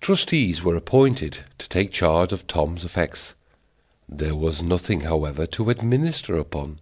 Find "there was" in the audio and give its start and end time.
4.08-4.62